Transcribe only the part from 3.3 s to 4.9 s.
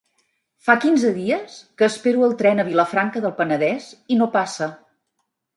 Penedès i no passa.